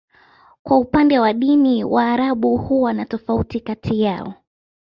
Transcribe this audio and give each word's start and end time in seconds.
Kwa 0.63 0.77
upande 0.77 1.19
wa 1.19 1.33
dini, 1.33 1.83
Waarabu 1.83 2.57
huwa 2.57 2.93
na 2.93 3.05
tofauti 3.05 3.59
kati 3.59 4.01
yao. 4.01 4.33